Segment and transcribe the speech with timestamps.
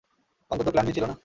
[0.51, 1.15] অন্তত plan B ছিলো না?